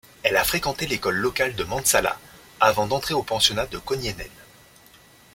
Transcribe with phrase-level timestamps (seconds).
[0.23, 2.17] Elle a fréquenté l'école locale de Mäntsälä
[2.59, 4.31] avant d'entrer au pensionnat de Kauniainen.